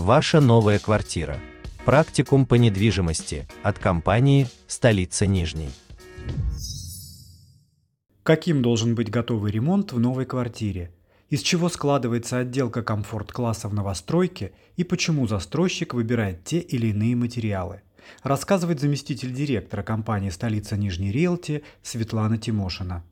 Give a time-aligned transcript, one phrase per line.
[0.00, 1.38] Ваша новая квартира.
[1.84, 5.68] Практикум по недвижимости от компании «Столица Нижней».
[8.22, 10.90] Каким должен быть готовый ремонт в новой квартире?
[11.28, 17.82] Из чего складывается отделка комфорт-класса в новостройке и почему застройщик выбирает те или иные материалы?
[18.22, 23.04] Рассказывает заместитель директора компании «Столица Нижней Риэлти» Светлана Тимошина.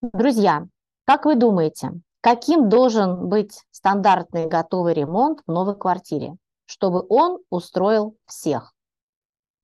[0.00, 0.68] Друзья,
[1.06, 1.90] как вы думаете,
[2.20, 8.74] каким должен быть стандартный готовый ремонт в новой квартире, чтобы он устроил всех?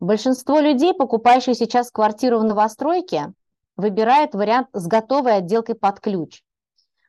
[0.00, 3.32] Большинство людей, покупающих сейчас квартиру в новостройке,
[3.76, 6.42] выбирает вариант с готовой отделкой под ключ,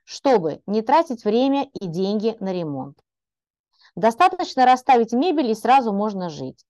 [0.03, 2.97] чтобы не тратить время и деньги на ремонт.
[3.95, 6.65] Достаточно расставить мебель и сразу можно жить.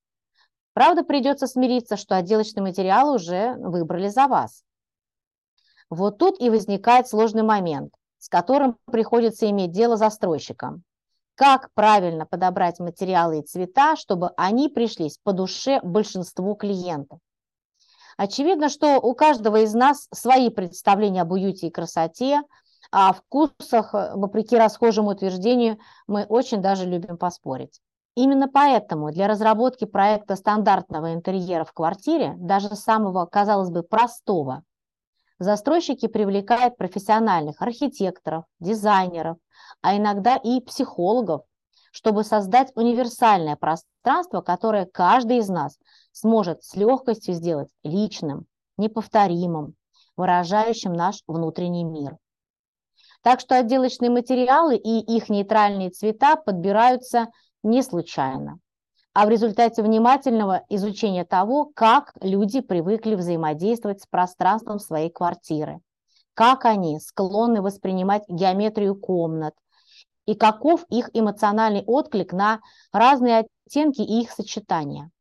[0.73, 4.63] Правда, придется смириться, что отделочные материалы уже выбрали за вас.
[5.89, 10.83] Вот тут и возникает сложный момент, с которым приходится иметь дело застройщикам.
[11.35, 17.19] Как правильно подобрать материалы и цвета, чтобы они пришлись по душе большинству клиентов?
[18.15, 22.43] Очевидно, что у каждого из нас свои представления об уюте и красоте,
[22.93, 27.81] а о вкусах, вопреки расхожему утверждению, мы очень даже любим поспорить.
[28.15, 34.63] Именно поэтому для разработки проекта стандартного интерьера в квартире, даже самого, казалось бы, простого,
[35.43, 39.37] застройщики привлекают профессиональных архитекторов, дизайнеров,
[39.81, 41.41] а иногда и психологов,
[41.91, 45.77] чтобы создать универсальное пространство, которое каждый из нас
[46.11, 48.45] сможет с легкостью сделать личным,
[48.77, 49.75] неповторимым,
[50.17, 52.17] выражающим наш внутренний мир.
[53.21, 57.27] Так что отделочные материалы и их нейтральные цвета подбираются
[57.61, 58.59] не случайно,
[59.13, 65.79] а в результате внимательного изучения того, как люди привыкли взаимодействовать с пространством своей квартиры,
[66.33, 69.53] как они склонны воспринимать геометрию комнат
[70.25, 72.59] и каков их эмоциональный отклик на
[72.91, 75.11] разные оттенки и их сочетания.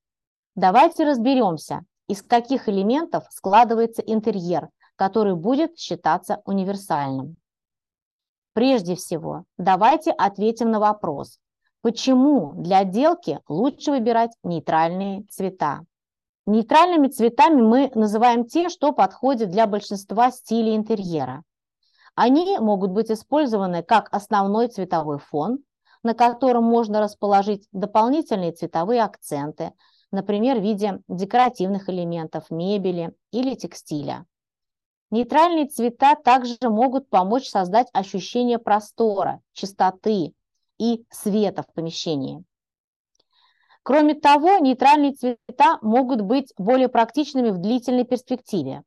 [0.54, 7.36] Давайте разберемся, из каких элементов складывается интерьер, который будет считаться универсальным.
[8.54, 11.38] Прежде всего, давайте ответим на вопрос,
[11.82, 15.84] почему для отделки лучше выбирать нейтральные цвета.
[16.46, 21.42] Нейтральными цветами мы называем те, что подходят для большинства стилей интерьера.
[22.14, 25.58] Они могут быть использованы как основной цветовой фон,
[26.02, 29.72] на котором можно расположить дополнительные цветовые акценты,
[30.10, 34.26] например, в виде декоративных элементов, мебели или текстиля.
[35.10, 40.34] Нейтральные цвета также могут помочь создать ощущение простора, чистоты
[40.82, 42.42] и света в помещении.
[43.84, 48.82] Кроме того, нейтральные цвета могут быть более практичными в длительной перспективе,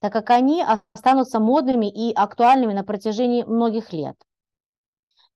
[0.00, 4.16] так как они останутся модными и актуальными на протяжении многих лет.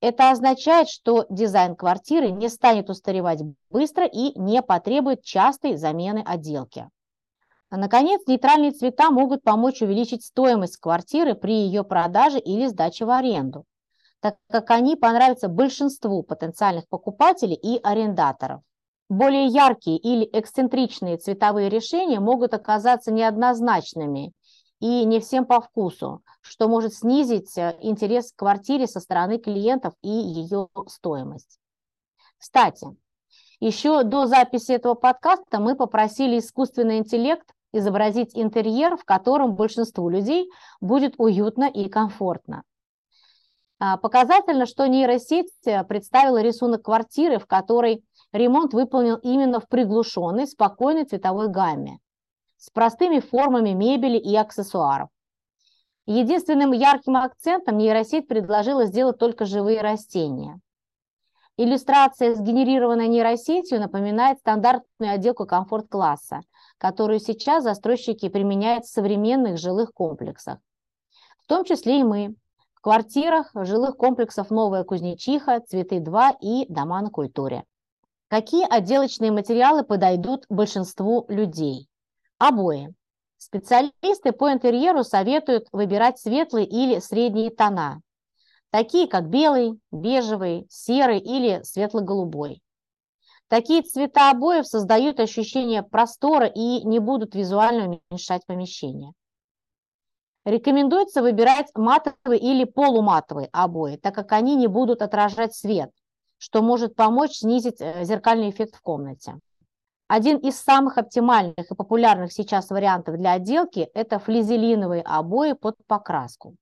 [0.01, 6.91] Это означает, что дизайн квартиры не станет устаревать быстро и не потребует частой замены отделки.
[7.71, 13.65] Наконец, нейтральные цвета могут помочь увеличить стоимость квартиры при ее продаже или сдаче в аренду,
[14.25, 18.63] так как они понравятся большинству потенциальных покупателей и арендаторов.
[19.11, 24.33] Более яркие или эксцентричные цветовые решения могут оказаться неоднозначными
[24.81, 29.93] и не всем по вкусу, что может снизить э, интерес к квартире со стороны клиентов
[30.01, 31.59] и ее стоимость.
[32.39, 32.97] Кстати,
[33.61, 40.49] еще до записи этого подкаста мы попросили искусственный интеллект изобразить интерьер, в котором большинству людей
[40.81, 42.63] будет уютно и комфортно.
[43.87, 48.03] А, показательно, что нейросеть э, представила рисунок квартиры, в которой
[48.33, 51.99] ремонт выполнен именно в приглушенной, спокойной цветовой гамме
[52.57, 55.11] с простыми формами мебели и аксессуаров.
[56.07, 60.59] Единственным ярким акцентом нейросеть предложила сделать только живые растения.
[61.59, 66.41] Иллюстрация, сгенерированная нейросетью, напоминает стандартную отделку комфорт-класса,
[66.79, 70.59] которую сейчас застройщики применяют в современных жилых комплексах.
[71.37, 72.35] В том числе и мы.
[72.85, 77.65] Квартирах жилых комплексов «Новая Кузнечиха», «Цветы 2» и «Дома на культуре».
[78.29, 81.89] Какие отделочные материалы подойдут большинству людей?
[82.37, 82.95] Обои.
[83.39, 88.03] Специалисты по интерьеру советуют выбирать светлые или средние тона,
[88.69, 92.61] такие как белый, бежевый, серый или светло-голубой.
[93.49, 99.15] Такие цвета обоев создают ощущение простора и не будут визуально уменьшать помещение.
[100.45, 105.91] Рекомендуется выбирать матовые или полуматовые обои, так как они не будут отражать свет,
[106.37, 109.39] что может помочь снизить э, зеркальный эффект в комнате.
[110.07, 116.57] Один из самых оптимальных и популярных сейчас вариантов для отделки– это флизелиновые обои под покраску.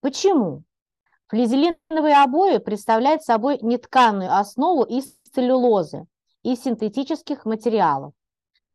[0.00, 0.62] Почему?
[1.28, 6.04] Флизелиновые обои представляют собой нетканную основу из целлюлозы
[6.42, 8.12] и синтетических материалов,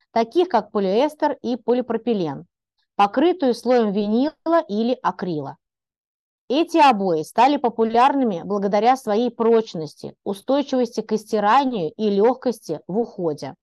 [0.10, 2.48] таких как полиэстер и полипропилен,
[2.98, 5.56] покрытую слоем винила или акрила.
[6.50, 13.54] Эти обои стали популярными благодаря своей прочности, устойчивости к стиранию и легкости в уходе.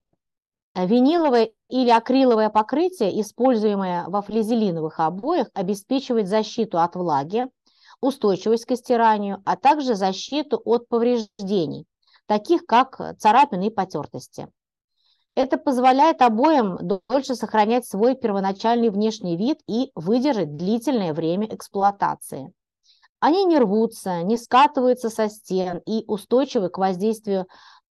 [0.76, 7.46] Виниловое или акриловое покрытие, используемое во флизелиновых обоях, обеспечивает защиту от влаги,
[8.00, 11.86] устойчивость к стиранию, а также защиту от повреждений,
[12.26, 14.48] таких как царапины и потертости.
[15.36, 22.52] Это позволяет обоям дольше сохранять свой первоначальный внешний вид и выдержать длительное время эксплуатации.
[23.18, 27.46] Они не рвутся, не скатываются со стен и устойчивы к воздействию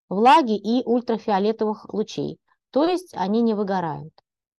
[0.08, 2.38] влаги и ультрафиолетовых лучей,
[2.70, 4.12] то есть они не выгорают.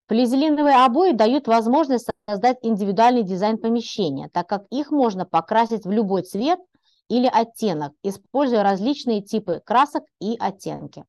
[0.08, 6.24] Полиэтиленовые обои дают возможность создать индивидуальный дизайн помещения, так как их можно покрасить в любой
[6.24, 6.60] цвет
[7.08, 11.06] или оттенок, используя различные типы красок и оттенки.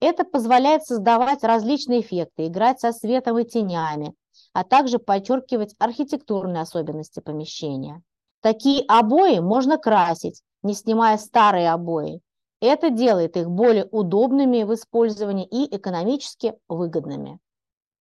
[0.00, 4.14] Это позволяет создавать различные эффекты, играть со светом и тенями,
[4.54, 8.02] а также подчеркивать архитектурные особенности помещения.
[8.40, 12.20] Такие обои можно красить, не снимая старые обои.
[12.62, 17.38] Это делает их более удобными в использовании и экономически выгодными.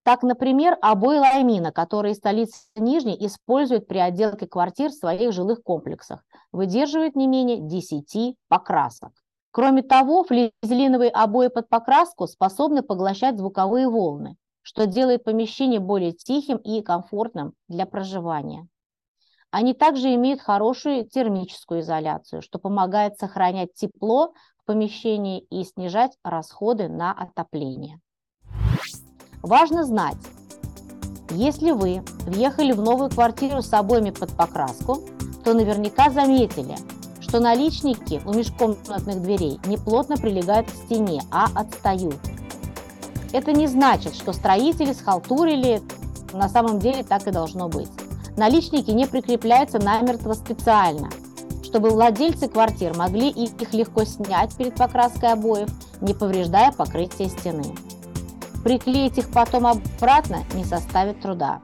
[0.03, 6.23] Так, например, обои ламина, которые столица Нижней использует при отделке квартир в своих жилых комплексах,
[6.53, 9.11] выдерживают не менее 10 покрасок.
[9.51, 16.57] Кроме того, флизелиновые обои под покраску способны поглощать звуковые волны, что делает помещение более тихим
[16.57, 18.67] и комфортным для проживания.
[19.51, 26.87] Они также имеют хорошую термическую изоляцию, что помогает сохранять тепло в помещении и снижать расходы
[26.87, 27.99] на отопление.
[29.41, 30.17] Важно знать,
[31.31, 34.99] если вы въехали в новую квартиру с обоями под покраску,
[35.43, 36.75] то наверняка заметили,
[37.29, 42.17] что наличники у межкомнатных дверей не плотно прилегают к стене, а отстают.
[43.31, 45.83] Это не значит, что строители схалтурили,
[46.33, 47.89] на самом деле так и должно быть.
[48.35, 51.11] Наличники не прикрепляются намертво специально,
[51.63, 55.69] чтобы владельцы квартир могли их легко снять перед покраской обоев,
[56.01, 57.75] не повреждая покрытие стены.
[58.63, 61.61] Приклеить их потом обратно не составит труда.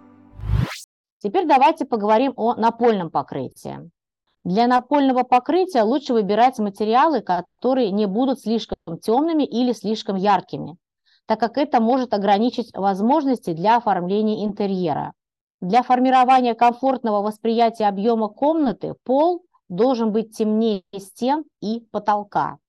[1.23, 3.89] Теперь давайте поговорим о напольном покрытии.
[4.45, 10.77] Для напольного покрытия лучше выбирать материалы, которые не будут слишком темными или слишком яркими,
[11.25, 15.13] так как это может ограничить возможности для оформления интерьера.
[15.61, 22.59] Для формирования комфортного восприятия объема комнаты пол должен быть темнее стен и потолка.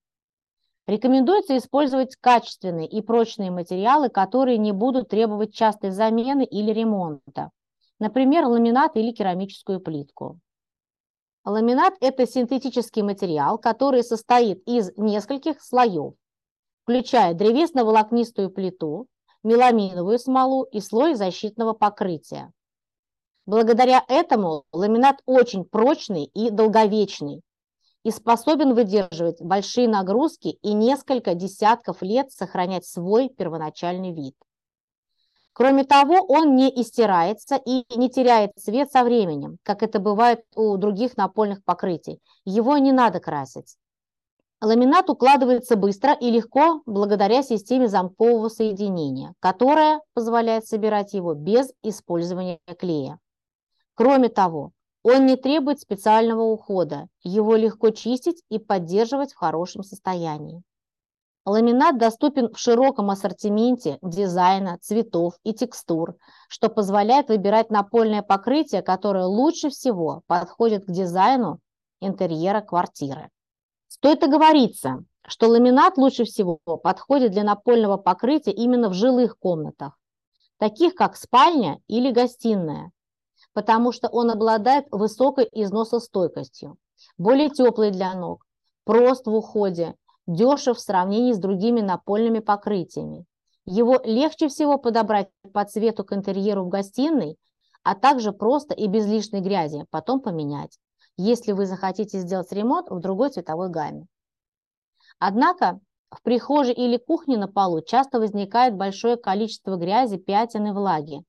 [0.86, 7.50] Рекомендуется использовать качественные и прочные материалы, которые не будут требовать частой замены или ремонта,
[7.98, 10.40] например, ламинат или керамическую плитку.
[11.46, 16.14] Ламинат– это синтетический материал, который состоит из нескольких слоев,
[16.82, 19.06] включая древесно-волокнистую плиту,
[19.44, 22.52] меламиновую смолу и слой защитного покрытия.
[23.46, 27.42] Благодаря этому ламинат очень прочный и долговечный
[28.02, 34.34] и способен выдерживать большие нагрузки и несколько десятков лет сохранять свой первоначальный вид.
[35.56, 40.76] Кроме того, он не истирается и не теряет цвет со временем, как это бывает у
[40.76, 42.20] других напольных покрытий.
[42.44, 43.78] Его не надо красить.
[44.60, 52.58] Ламинат укладывается быстро и легко благодаря системе замкового соединения, которая позволяет собирать его без использования
[52.78, 53.18] клея.
[53.94, 54.72] Кроме того,
[55.02, 60.62] он не требует специального ухода, его легко чистить и поддерживать в хорошем состоянии.
[61.46, 66.16] Ламинат доступен в широком ассортименте дизайна, цветов и текстур,
[66.48, 71.60] что позволяет выбирать напольное покрытие, которое лучше всего подходит к дизайну
[72.00, 73.30] интерьера квартиры.
[73.86, 79.96] Стоит оговориться, что ламинат лучше всего подходит для напольного покрытия именно в жилых комнатах,
[80.58, 82.90] таких как спальня или гостиная,
[83.52, 86.76] потому что он обладает высокой износостойкостью,
[87.18, 88.44] более теплый для ног,
[88.82, 89.94] прост в уходе,
[90.26, 93.24] дешев в сравнении с другими напольными покрытиями.
[93.64, 97.36] Его легче всего подобрать по цвету к интерьеру в гостиной,
[97.82, 100.78] а также просто и без лишней грязи потом поменять,
[101.16, 104.06] если вы захотите сделать ремонт в другой цветовой гамме.
[105.18, 105.80] Однако
[106.10, 111.22] в прихожей или кухне на полу часто возникает большое количество грязи, пятен и влаги,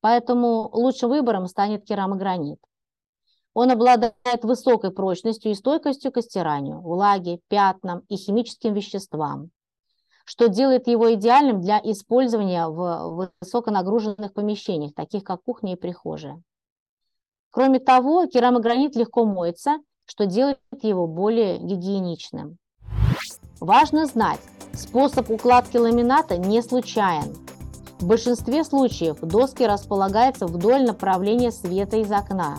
[0.00, 2.58] поэтому лучшим выбором станет керамогранит.
[3.60, 9.50] Он обладает высокой прочностью и стойкостью к стиранию, влаге, пятнам и химическим веществам,
[10.24, 16.40] что делает его идеальным для использования в высоконагруженных помещениях, таких как кухня и прихожая.
[17.50, 22.58] Кроме того, керамогранит легко моется что делает его более гигиеничным.
[23.60, 24.40] Важно знать,
[24.72, 27.34] способ укладки ламината не случайен.
[27.98, 32.58] В большинстве случаев доски располагаются вдоль направления света из окна.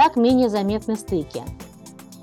[0.00, 1.42] Так менее заметны стыки.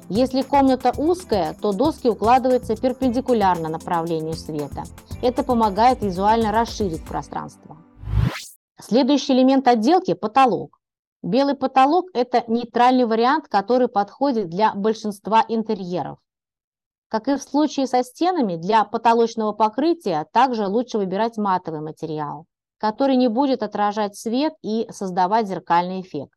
[0.09, 4.85] Если комната узкая, то доски укладываются перпендикулярно направлению света.
[5.21, 7.77] Это помогает визуально расширить пространство.
[8.81, 10.79] Следующий элемент отделки– потолок.
[11.21, 16.17] Белый потолок– это нейтральный вариант, который подходит для большинства интерьеров.
[17.09, 22.47] Как и в случае со стенами, для потолочного покрытия также лучше выбирать матовый материал,
[22.79, 26.36] который не будет отражать свет и создавать зеркальный эффект.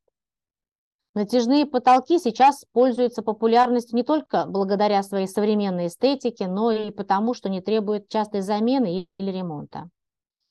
[1.14, 7.48] Натяжные потолки сейчас пользуются популярностью не только благодаря своей современной эстетике, но и потому, что
[7.48, 9.90] не требуют частой замены или ремонта.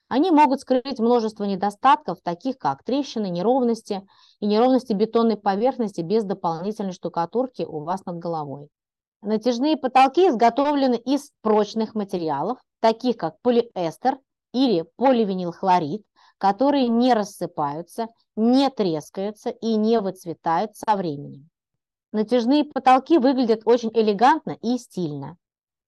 [0.10, 4.06] Они могут скрыть множество недостатков, таких как трещины, неровности
[4.40, 8.68] и неровности бетонной поверхности без дополнительной штукатурки у вас над головой.
[9.22, 14.18] Натяжные потолки изготовлены из прочных материалов, таких как полиэстер
[14.52, 16.04] или поливинилхлорид,
[16.38, 18.08] которые не рассыпаются,
[18.40, 21.50] не трескаются и не выцветают со временем.
[22.14, 25.38] Натяжные потолки выглядят очень элегантно и стильно.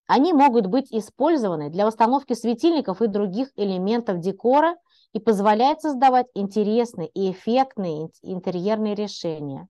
[0.05, 4.75] Они могут быть использованы для установки светильников и других элементов декора
[5.13, 9.69] и позволяют создавать интересные и эффектные интерьерные решения.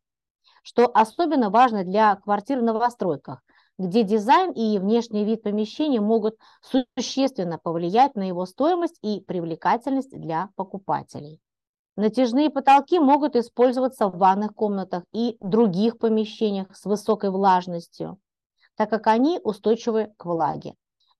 [0.63, 3.43] Что особенно важно для квартир в новостройках,
[3.77, 6.35] где дизайн и внешний вид помещения могут
[6.97, 11.39] существенно повлиять на его стоимость и привлекательность для покупателей.
[11.95, 18.19] Натяжные потолки могут использоваться в ванных комнатах и других помещениях с высокой влажностью
[18.81, 20.73] так как они устойчивы к влаге.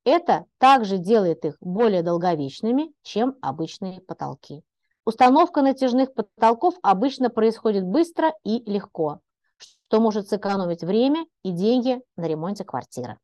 [0.04, 4.63] Это также делает их более долговечными, чем обычные потолки.
[5.06, 9.20] Установка натяжных потолков обычно происходит быстро и легко,
[9.58, 13.18] что может сэкономить время и деньги на ремонте квартиры.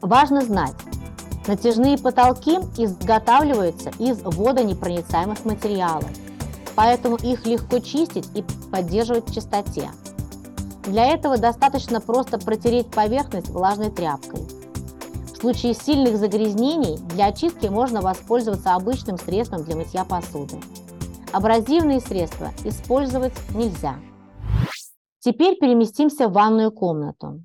[0.00, 0.76] Важно знать,
[1.46, 6.10] натяжные потолки изготавливаются из водонепроницаемых материалов,
[6.78, 9.90] поэтому их легко чистить и поддерживать в чистоте.
[10.84, 14.46] Для этого достаточно просто протереть поверхность влажной тряпкой.
[15.26, 20.60] В случае сильных загрязнений для очистки можно воспользоваться обычным средством для мытья посуды.
[21.32, 23.96] Абразивные средства использовать нельзя.
[25.18, 27.42] Теперь переместимся в ванную комнату.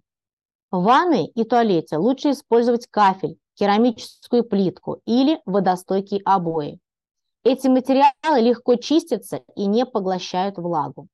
[0.69, 6.82] В ванной и туалете лучше использовать кафель, керамическую плитку или водостойкие обои.
[7.43, 11.09] Эти материалы легко чистятся и не поглощают влагу.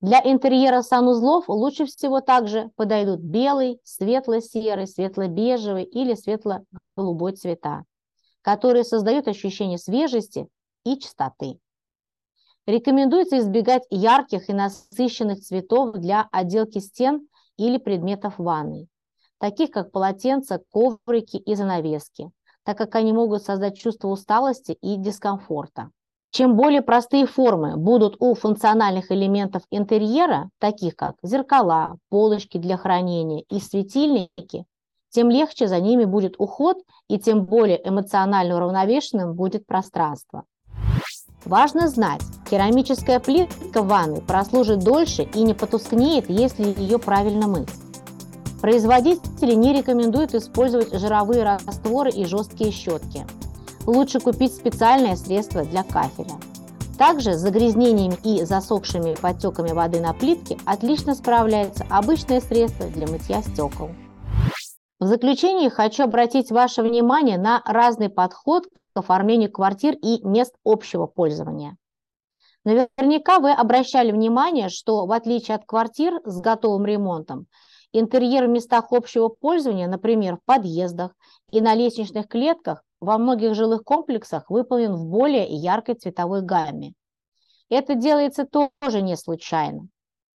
[0.00, 7.84] Для интерьера санузлов лучше всего также подойдут белый, светло-серый, светло-бежевый или светло-голубой цвета,
[8.42, 10.48] которые создают ощущение свежести
[10.84, 11.58] и чистоты.
[12.64, 18.88] Рекомендуется избегать ярких и насыщенных цветов для отделки стен или предметов ванной,
[19.38, 22.30] таких как полотенца, коврики и занавески,
[22.68, 25.88] так как они могут создать чувство усталости и дискомфорта.
[26.30, 33.42] Чем более простые формы будут у функциональных элементов интерьера, таких как зеркала, полочки для хранения
[33.48, 34.66] и светильники,
[35.08, 36.76] тем легче за ними будет уход
[37.08, 40.44] и тем более эмоционально уравновешенным будет пространство.
[41.46, 42.20] Важно знать,
[42.50, 47.87] керамическая плитка в ванной прослужит дольше и не потускнеет, если ее правильно мыть.
[48.60, 53.26] Производители не рекомендуют использовать жировые растворы и жесткие щетки–
[53.88, 56.38] лучше купить специальное средство для кафеля.
[56.98, 63.40] Также с загрязнениями и засохшими потеками воды на плитке отлично справляется обычное средство для мытья
[63.40, 63.90] стекол.
[65.00, 71.06] В заключение хочу обратить ваше внимание на разный подход к оформлению квартир и мест общего
[71.06, 71.76] пользования.
[72.64, 77.46] Наверняка вы обращали внимание, что в отличие от квартир с готовым ремонтом,
[77.92, 81.12] интерьер в местах общего пользования, например, в подъездах
[81.50, 86.94] и на лестничных клетках, во многих жилых комплексах выполнен в более яркой цветовой гамме.
[87.68, 89.88] Это делается тоже не случайно.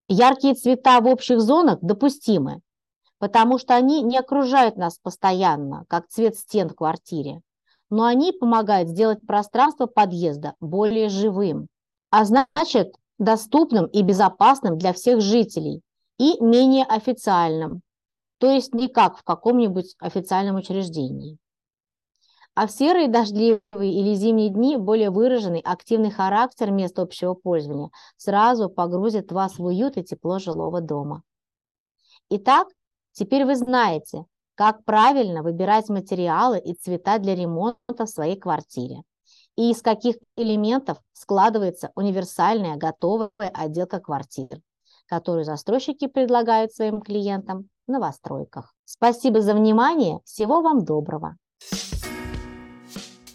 [0.08, 2.60] Яркие цвета в общих зонах допустимы,
[3.18, 7.40] потому что они не окружают нас постоянно, как цвет стен в квартире,
[7.88, 11.68] но они помогают сделать пространство подъезда более живым,
[12.10, 15.82] а значит доступным и безопасным для всех жителей
[16.20, 17.80] и менее официальным,
[18.36, 21.38] то есть не как в каком-нибудь официальном учреждении.
[22.54, 28.68] А в серые, дождливые или зимние дни более выраженный активный характер мест общего пользования сразу
[28.68, 31.22] погрузит вас в уют и тепло жилого дома.
[32.28, 32.68] Итак,
[33.12, 39.04] теперь вы знаете, как правильно выбирать материалы и цвета для ремонта в своей квартире
[39.56, 44.60] и из каких элементов складывается универсальная готовая отделка квартир.
[45.10, 48.72] Которую застройщики предлагают своим клиентам в новостройках.
[48.84, 50.20] Спасибо за внимание.
[50.24, 51.36] Всего вам доброго.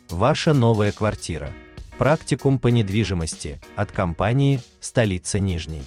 [0.10, 1.50] Ваша новая квартира.
[1.98, 5.84] Практикум по недвижимости от компании «Столица Нижней».